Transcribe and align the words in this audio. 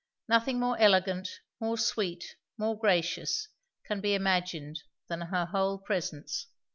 Nothing 0.27 0.59
more 0.59 0.75
elegant, 0.79 1.41
more 1.59 1.77
sweet, 1.77 2.35
more 2.57 2.75
gracious 2.75 3.49
can 3.85 4.01
be 4.01 4.15
imagined, 4.15 4.81
than 5.09 5.21
her 5.21 5.45
whole 5.45 5.77
presence. 5.77 6.47